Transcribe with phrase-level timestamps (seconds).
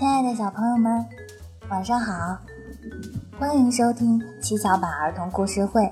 [0.00, 1.06] 亲爱的小朋友们，
[1.68, 2.38] 晚上好！
[3.38, 5.90] 欢迎收听七巧板儿童故事会，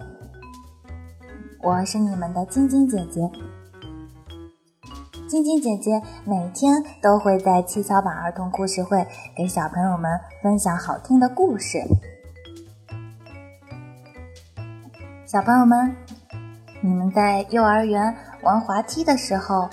[1.62, 3.30] 我是你们的晶晶姐姐。
[5.28, 9.06] 晶晶姐姐每天都会在七巧板儿童故事会
[9.36, 11.78] 给小朋友们分享好听的故事。
[15.26, 15.94] 小朋友们，
[16.80, 19.68] 你们在幼儿园玩滑梯的时候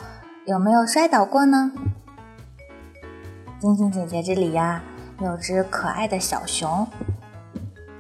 [0.46, 1.72] 有没有摔倒过呢？
[3.66, 4.80] 晶晶姐姐这里呀，
[5.22, 6.88] 有只可爱的小熊，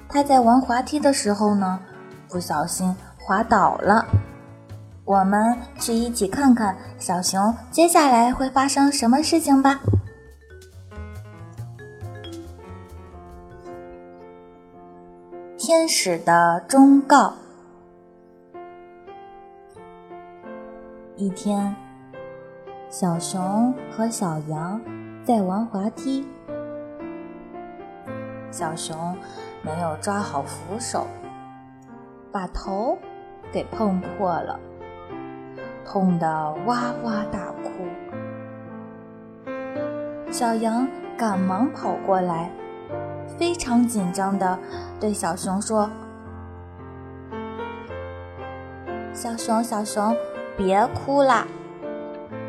[0.07, 1.79] 它在玩滑梯的时候呢，
[2.29, 4.05] 不小心滑倒了。
[5.05, 9.79] 我们去一起看看小熊接下来会发生什么事情吧。
[15.57, 17.33] 天使的忠告。
[21.15, 21.75] 一天，
[22.87, 24.79] 小熊和小羊
[25.25, 26.23] 在玩滑梯，
[28.51, 29.17] 小熊
[29.63, 31.07] 没有抓好扶手，
[32.31, 32.95] 把头
[33.51, 34.59] 给碰破了，
[35.83, 37.71] 痛得哇哇大哭。
[40.31, 42.51] 小羊赶忙跑过来，
[43.35, 44.59] 非常紧张地
[44.99, 45.89] 对小熊说
[49.11, 50.15] ：“小熊，小熊。”
[50.55, 51.47] 别哭啦，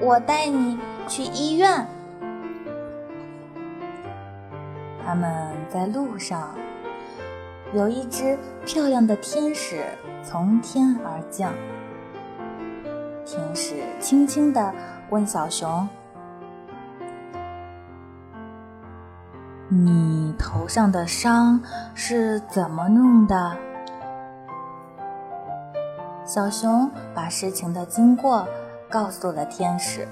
[0.00, 1.84] 我带你去医院。
[5.06, 6.52] 他们在路上，
[7.72, 9.84] 有一只漂亮的天使
[10.24, 11.52] 从天而降。
[13.24, 14.74] 天使轻轻地
[15.10, 15.88] 问小熊
[19.70, 21.62] ：“你头上的伤
[21.94, 23.56] 是怎么弄的？”
[26.26, 28.44] 小熊把事情的经过
[28.90, 30.08] 告诉了天使。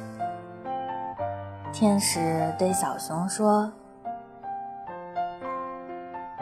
[1.72, 3.72] 天使对小熊说：“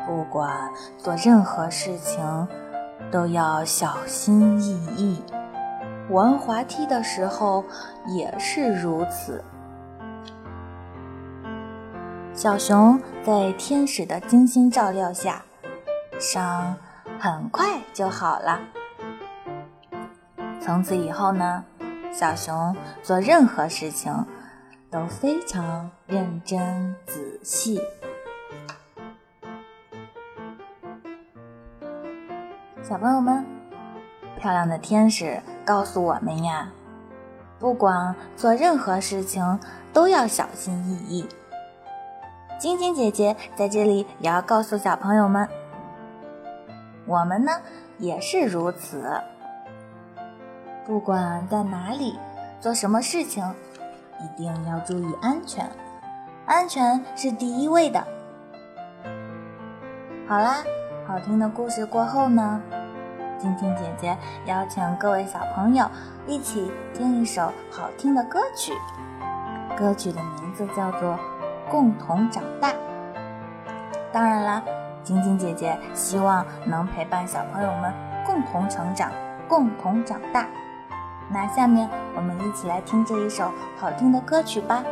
[0.07, 2.49] 不管做任何事情，
[3.11, 5.23] 都要小心翼翼。
[6.11, 7.65] 玩滑梯的时候
[8.09, 9.43] 也是如此。”
[12.35, 15.43] 小熊在天使的精心照料下，
[16.19, 16.75] 伤
[17.19, 18.61] 很快就好了。
[20.61, 21.65] 从此以后呢，
[22.13, 24.27] 小熊做任何事情
[24.91, 27.81] 都非常认真仔细。
[32.93, 33.43] 小朋友们，
[34.39, 36.71] 漂亮的天使告诉我们呀，
[37.59, 39.59] 不管做任何事情
[39.95, 41.27] 都要小心翼翼。
[42.59, 45.49] 晶晶姐姐在这里也要告诉小朋友们，
[47.07, 47.53] 我们呢
[47.97, 49.11] 也是如此。
[50.85, 52.19] 不管在哪里
[52.61, 53.43] 做什么事情，
[54.21, 55.67] 一定要注意安全，
[56.45, 58.07] 安全是第一位的。
[60.29, 60.63] 好啦，
[61.07, 62.61] 好听的故事过后呢，
[63.43, 65.85] 晶晶姐姐邀请各位小朋友
[66.29, 68.73] 一起听一首好听的歌曲，
[69.77, 71.15] 歌曲的名字叫做
[71.69, 72.69] 《共同长大》。
[74.13, 74.63] 当然啦，
[75.03, 77.93] 晶晶姐姐希望能陪伴小朋友们
[78.25, 79.11] 共同成长，
[79.49, 80.47] 共同长大。
[81.29, 84.85] 那下面我们一起来听这一首好听的歌曲吧。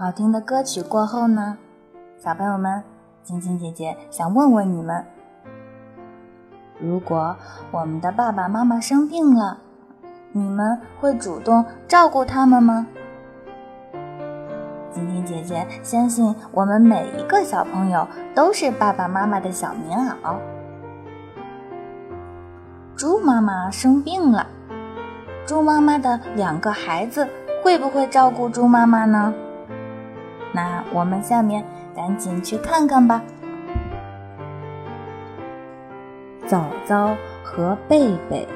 [0.00, 1.58] 好听的歌曲过后呢，
[2.22, 2.84] 小朋友们，
[3.24, 5.04] 晶晶姐姐想问问你们：
[6.78, 7.34] 如果
[7.72, 9.58] 我们的爸爸妈妈生病了，
[10.30, 12.86] 你们会主动照顾他们吗？
[14.92, 18.06] 晶晶姐姐相信，我们每一个小朋友
[18.36, 20.36] 都是爸爸妈妈的小棉袄。
[22.94, 24.46] 猪妈妈生病了，
[25.44, 27.26] 猪妈妈的两个孩子
[27.64, 29.34] 会不会照顾猪妈妈呢？
[30.58, 31.64] 那我们下面
[31.94, 33.22] 赶紧去看看吧。
[36.48, 37.14] 早早
[37.44, 38.48] 和贝贝，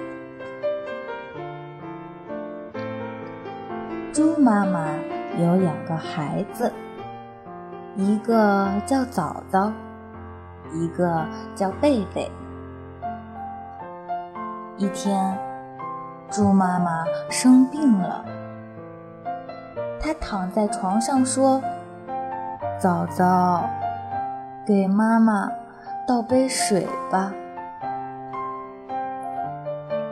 [4.12, 4.88] 猪妈妈
[5.38, 6.72] 有两个孩子，
[7.94, 9.70] 一个叫早早，
[10.72, 12.28] 一个叫贝贝。
[14.76, 15.38] 一天，
[16.28, 18.24] 猪妈妈生病了，
[20.00, 21.62] 她躺在床上说。
[22.82, 23.70] 早早，
[24.66, 25.48] 给妈妈
[26.04, 27.32] 倒杯水吧。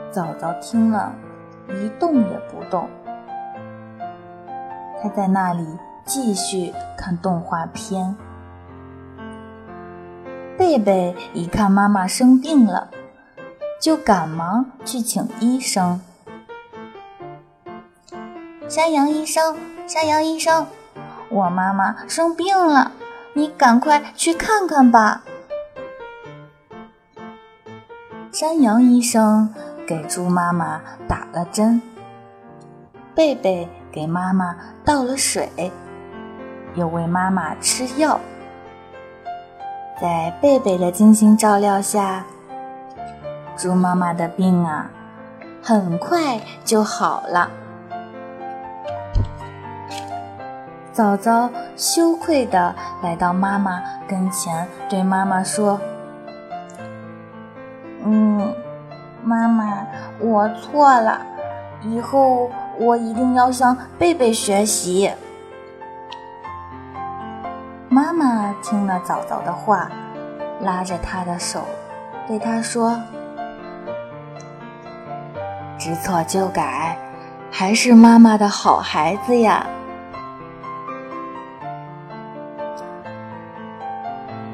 [0.09, 1.13] 早早听了
[1.67, 2.87] 一动也不动，
[5.03, 5.67] 他在那里
[6.05, 8.15] 继续看动画片。
[10.57, 12.89] 贝贝一看妈妈生病了，
[13.81, 15.99] 就赶忙去请医生。
[18.69, 20.65] 山羊医生，山羊医生。
[21.31, 22.91] 我妈妈生病了，
[23.33, 25.23] 你赶快去看看吧。
[28.33, 29.53] 山羊医生
[29.87, 31.81] 给猪妈妈打了针，
[33.15, 35.71] 贝贝给妈妈倒了水，
[36.75, 38.19] 又喂妈妈吃药。
[40.01, 42.25] 在贝贝的精心照料下，
[43.55, 44.89] 猪妈妈的病啊，
[45.61, 47.49] 很快就好了。
[50.91, 55.79] 早早羞愧地来到妈妈跟前，对妈妈说
[58.03, 58.53] ：“嗯，
[59.23, 59.87] 妈妈，
[60.19, 61.21] 我错了，
[61.81, 65.09] 以后我一定要向贝贝学习。”
[67.87, 69.89] 妈妈听了早早的话，
[70.61, 71.61] 拉着他的手，
[72.27, 72.99] 对他说
[75.79, 76.97] ：“知错就改，
[77.49, 79.65] 还是妈妈的好孩子呀。”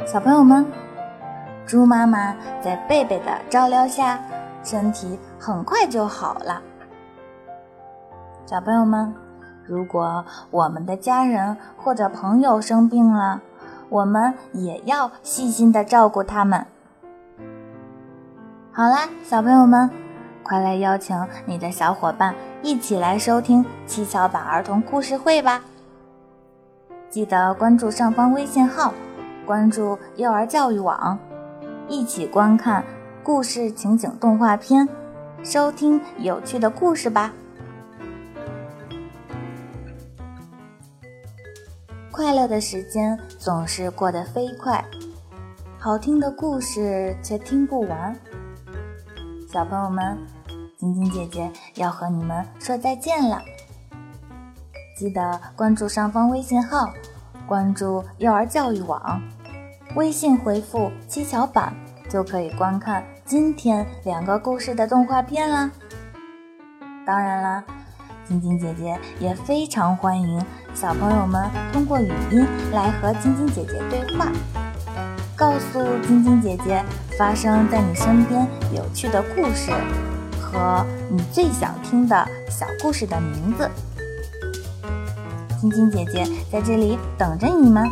[0.08, 0.66] 小朋友们，
[1.66, 4.18] 猪妈妈在贝贝的照料下，
[4.64, 6.62] 身体很快就好了。
[8.46, 9.14] 小朋友们，
[9.66, 13.42] 如果我们的家人或者朋友生病了，
[13.90, 16.66] 我们也要细心的照顾他们。
[18.72, 19.90] 好啦，小朋友们，
[20.42, 25.62] 快来邀请你的小伙伴一起来收听七巧板儿童故事会吧！
[27.10, 28.94] 记得关注上方微信号。
[29.48, 31.18] 关注幼儿教育网，
[31.88, 32.84] 一起观看
[33.24, 34.86] 故事情景动画片，
[35.42, 37.34] 收听有趣的故事吧。
[42.12, 44.84] 快乐的时间总是过得飞快，
[45.80, 48.14] 好听的故事却听不完。
[49.50, 50.18] 小朋友们，
[50.78, 53.42] 晶晶姐姐要和你们说再见了。
[54.98, 56.92] 记得关注上方微信号，
[57.48, 59.22] 关注幼儿教育网。
[59.96, 61.74] 微信回复“七巧板”
[62.10, 65.72] 就可以观看今天两个故事的动画片啦。
[67.06, 67.64] 当然啦，
[68.28, 74.32] 晶晶姐姐也非常欢迎小朋友们通过语音来和晶晶姐姐对话，
[75.36, 76.84] 告诉晶晶姐姐
[77.18, 79.72] 发生在你身边有趣的故事
[80.40, 83.70] 和你最想听的小故事的名字。
[85.60, 87.90] 晶晶姐姐在这里等着你们。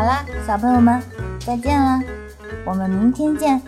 [0.00, 0.98] 好啦，小朋友们，
[1.40, 2.02] 再见啦！
[2.64, 3.60] 我们明天见。